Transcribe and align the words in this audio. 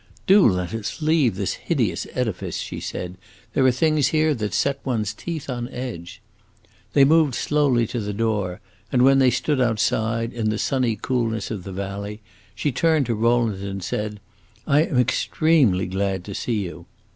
"Do 0.25 0.47
let 0.49 0.73
us 0.73 0.99
leave 1.03 1.35
this 1.35 1.53
hideous 1.53 2.07
edifice," 2.15 2.57
she 2.57 2.79
said; 2.79 3.17
"there 3.53 3.63
are 3.67 3.71
things 3.71 4.07
here 4.07 4.33
that 4.33 4.51
set 4.55 4.79
one's 4.83 5.13
teeth 5.13 5.47
on 5.47 5.67
edge." 5.69 6.23
They 6.93 7.05
moved 7.05 7.35
slowly 7.35 7.85
to 7.85 7.99
the 7.99 8.11
door, 8.11 8.61
and 8.91 9.03
when 9.03 9.19
they 9.19 9.29
stood 9.29 9.61
outside, 9.61 10.33
in 10.33 10.49
the 10.49 10.57
sunny 10.57 10.95
coolness 10.99 11.51
of 11.51 11.65
the 11.65 11.71
valley, 11.71 12.19
she 12.55 12.71
turned 12.71 13.05
to 13.05 13.13
Rowland 13.13 13.63
and 13.63 13.83
said, 13.83 14.19
"I 14.65 14.85
am 14.85 14.97
extremely 14.97 15.85
glad 15.85 16.23
to 16.23 16.33
see 16.33 16.63
you." 16.63 16.87